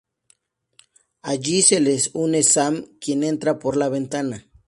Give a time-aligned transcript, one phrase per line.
[1.21, 4.47] Allí se les une Sam, quien entra por la ventana.